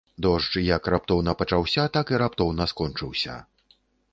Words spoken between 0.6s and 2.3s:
як раптоўна пачаўся, так і